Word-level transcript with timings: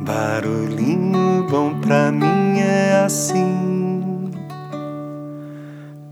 Barulhinho 0.00 1.46
bom 1.50 1.80
pra 1.80 2.12
mim 2.12 2.60
é 2.60 3.04
assim, 3.04 4.30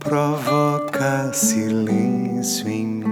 provoca 0.00 1.32
silêncio 1.32 2.68
em 2.68 2.86
mim. 2.86 3.06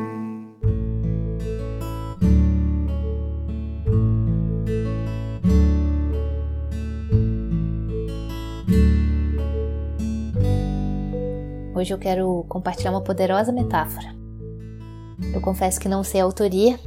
Hoje 11.75 11.95
eu 11.95 11.98
quero 11.98 12.45
compartilhar 12.48 12.91
uma 12.91 13.00
poderosa 13.00 13.52
metáfora. 13.52 14.14
Eu 15.32 15.41
confesso 15.41 15.79
que 15.79 15.88
não 15.88 16.02
sei 16.02 16.20
a 16.20 16.25
autoria, 16.25 16.79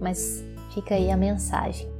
mas 0.00 0.44
fica 0.72 0.94
aí 0.94 1.10
a 1.10 1.16
mensagem. 1.16 1.95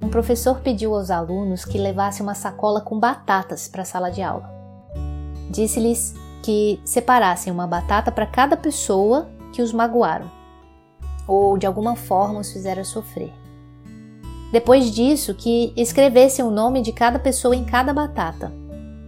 Um 0.00 0.08
professor 0.08 0.60
pediu 0.60 0.94
aos 0.94 1.10
alunos 1.10 1.64
que 1.64 1.76
levassem 1.76 2.22
uma 2.24 2.34
sacola 2.34 2.80
com 2.80 2.98
batatas 2.98 3.68
para 3.68 3.82
a 3.82 3.84
sala 3.84 4.10
de 4.10 4.22
aula. 4.22 4.48
Disse-lhes 5.50 6.14
que 6.42 6.80
separassem 6.84 7.52
uma 7.52 7.66
batata 7.66 8.12
para 8.12 8.26
cada 8.26 8.56
pessoa 8.56 9.28
que 9.52 9.60
os 9.60 9.72
magoaram 9.72 10.30
ou 11.26 11.58
de 11.58 11.66
alguma 11.66 11.94
forma 11.94 12.40
os 12.40 12.50
fizeram 12.50 12.82
sofrer. 12.82 13.32
Depois 14.50 14.90
disso, 14.90 15.34
que 15.34 15.74
escrevessem 15.76 16.42
o 16.42 16.50
nome 16.50 16.80
de 16.80 16.90
cada 16.90 17.18
pessoa 17.18 17.54
em 17.54 17.64
cada 17.64 17.92
batata 17.92 18.50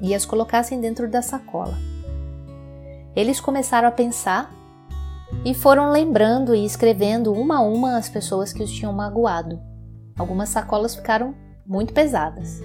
e 0.02 0.14
as 0.14 0.27
colocassem 0.27 0.80
dentro 0.80 1.09
da 1.11 1.22
sacola. 1.22 1.78
Eles 3.16 3.41
começaram 3.41 3.88
a 3.88 3.92
pensar 3.92 4.52
e 5.45 5.55
foram 5.55 5.91
lembrando 5.91 6.55
e 6.55 6.64
escrevendo 6.64 7.33
uma 7.33 7.59
a 7.59 7.62
uma 7.62 7.97
as 7.97 8.09
pessoas 8.09 8.52
que 8.52 8.62
os 8.62 8.70
tinham 8.70 8.92
magoado. 8.92 9.70
Algumas 10.20 10.51
sacolas 10.51 10.95
ficaram 10.95 11.34
muito 11.66 11.95
pesadas. 11.95 12.61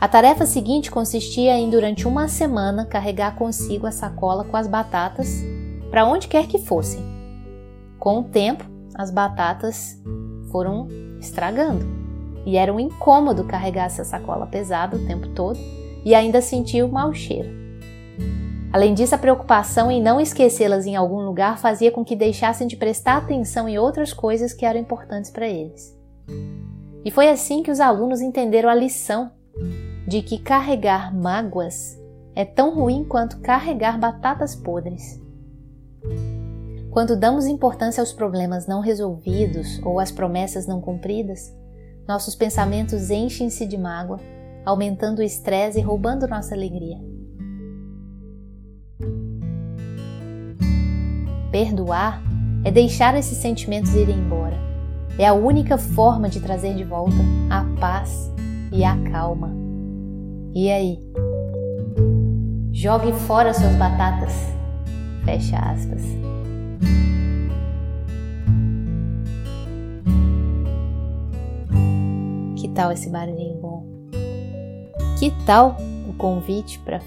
A 0.00 0.08
tarefa 0.08 0.44
seguinte 0.44 0.90
consistia 0.90 1.56
em, 1.56 1.70
durante 1.70 2.08
uma 2.08 2.26
semana, 2.26 2.84
carregar 2.84 3.36
consigo 3.36 3.86
a 3.86 3.92
sacola 3.92 4.42
com 4.42 4.56
as 4.56 4.66
batatas 4.66 5.44
para 5.92 6.04
onde 6.04 6.26
quer 6.26 6.48
que 6.48 6.58
fossem. 6.58 7.00
Com 8.00 8.18
o 8.18 8.24
tempo, 8.24 8.64
as 8.96 9.12
batatas 9.12 9.96
foram 10.50 10.88
estragando 11.20 11.86
e 12.44 12.56
era 12.56 12.72
um 12.72 12.80
incômodo 12.80 13.44
carregar 13.44 13.84
essa 13.84 14.02
sacola 14.02 14.48
pesada 14.48 14.96
o 14.96 15.06
tempo 15.06 15.28
todo 15.28 15.58
e 16.04 16.16
ainda 16.16 16.42
sentir 16.42 16.82
o 16.82 16.90
mau 16.90 17.14
cheiro. 17.14 17.48
Além 18.74 18.92
disso, 18.92 19.14
a 19.14 19.18
preocupação 19.18 19.88
em 19.88 20.02
não 20.02 20.20
esquecê-las 20.20 20.84
em 20.84 20.96
algum 20.96 21.20
lugar 21.20 21.58
fazia 21.58 21.92
com 21.92 22.04
que 22.04 22.16
deixassem 22.16 22.66
de 22.66 22.76
prestar 22.76 23.18
atenção 23.18 23.68
em 23.68 23.78
outras 23.78 24.12
coisas 24.12 24.52
que 24.52 24.66
eram 24.66 24.80
importantes 24.80 25.30
para 25.30 25.46
eles. 25.46 25.96
E 27.04 27.08
foi 27.08 27.28
assim 27.28 27.62
que 27.62 27.70
os 27.70 27.78
alunos 27.78 28.20
entenderam 28.20 28.68
a 28.68 28.74
lição 28.74 29.30
de 30.08 30.22
que 30.22 30.40
carregar 30.40 31.14
mágoas 31.14 31.96
é 32.34 32.44
tão 32.44 32.74
ruim 32.74 33.04
quanto 33.04 33.38
carregar 33.38 33.96
batatas 33.96 34.56
podres. 34.56 35.22
Quando 36.90 37.14
damos 37.14 37.46
importância 37.46 38.00
aos 38.00 38.12
problemas 38.12 38.66
não 38.66 38.80
resolvidos 38.80 39.80
ou 39.84 40.00
às 40.00 40.10
promessas 40.10 40.66
não 40.66 40.80
cumpridas, 40.80 41.54
nossos 42.08 42.34
pensamentos 42.34 43.08
enchem-se 43.08 43.66
de 43.66 43.78
mágoa, 43.78 44.18
aumentando 44.64 45.20
o 45.20 45.24
estresse 45.24 45.78
e 45.78 45.82
roubando 45.82 46.26
nossa 46.26 46.56
alegria. 46.56 47.13
Perdoar 51.54 52.20
é 52.64 52.70
deixar 52.72 53.16
esses 53.16 53.38
sentimentos 53.38 53.94
irem 53.94 54.18
embora. 54.18 54.58
É 55.16 55.24
a 55.24 55.32
única 55.32 55.78
forma 55.78 56.28
de 56.28 56.40
trazer 56.40 56.74
de 56.74 56.82
volta 56.82 57.14
a 57.48 57.62
paz 57.78 58.28
e 58.72 58.82
a 58.82 58.96
calma. 59.12 59.54
E 60.52 60.68
aí? 60.68 60.98
Jogue 62.72 63.12
fora 63.12 63.54
suas 63.54 63.76
batatas. 63.76 64.32
Fecha 65.24 65.56
aspas. 65.56 66.02
tal 72.74 72.90
esse 72.90 73.08
barulhinho 73.08 73.60
bom? 73.60 73.86
Que 75.20 75.30
tal 75.46 75.76
o 76.08 76.12
convite 76.14 76.80
para 76.80 77.00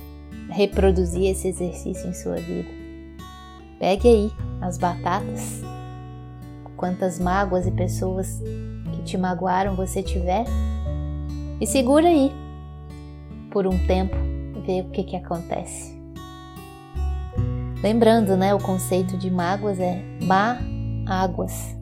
reproduzir 0.50 1.30
esse 1.30 1.50
exercício 1.50 2.10
em 2.10 2.14
sua 2.14 2.38
vida? 2.38 2.77
Pegue 3.80 4.08
aí 4.08 4.32
as 4.62 4.78
batatas, 4.78 5.62
quantas 6.76 7.20
mágoas 7.20 7.68
e 7.68 7.72
pessoas 7.72 8.42
que 8.94 9.02
te 9.04 9.18
magoaram 9.18 9.76
você 9.76 10.02
tiver, 10.02 10.46
e 11.60 11.66
segura 11.66 12.08
aí 12.08 12.32
por 13.52 13.66
um 13.68 13.78
tempo 13.88 14.16
vê 14.66 14.82
o 14.82 14.90
que, 14.90 15.04
que 15.04 15.16
acontece. 15.16 15.98
Lembrando, 17.82 18.36
né, 18.36 18.54
o 18.54 18.60
conceito 18.60 19.18
de 19.18 19.30
mágoas 19.30 19.80
é 19.80 20.04
má 20.24 20.58
águas. 21.06 21.78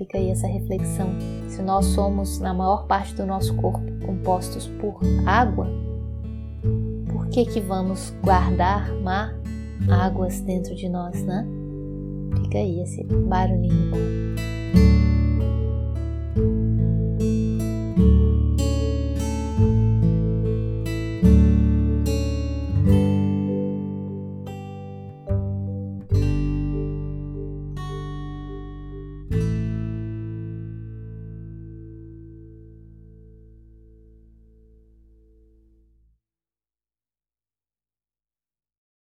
Fica 0.00 0.16
aí 0.16 0.30
essa 0.30 0.46
reflexão. 0.46 1.10
Se 1.46 1.60
nós 1.60 1.84
somos, 1.84 2.38
na 2.38 2.54
maior 2.54 2.86
parte 2.86 3.14
do 3.14 3.26
nosso 3.26 3.54
corpo, 3.56 3.84
compostos 4.06 4.66
por 4.66 4.98
água, 5.26 5.68
por 7.12 7.28
que 7.28 7.44
que 7.44 7.60
vamos 7.60 8.08
guardar 8.22 8.90
má 9.02 9.34
águas 9.88 10.40
dentro 10.40 10.74
de 10.74 10.88
nós, 10.88 11.22
né? 11.24 11.46
Fica 12.42 12.58
aí 12.58 12.80
esse 12.80 13.04
barulhinho 13.04 13.90
bom. 13.90 14.59